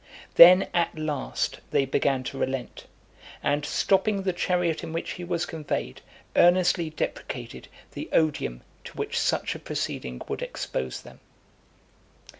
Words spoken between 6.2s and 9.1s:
earnestly deprecated the odium to